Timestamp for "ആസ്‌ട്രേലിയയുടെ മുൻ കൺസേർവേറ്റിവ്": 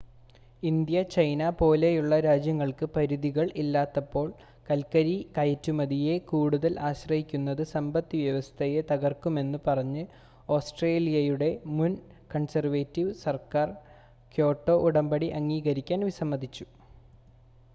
10.49-13.13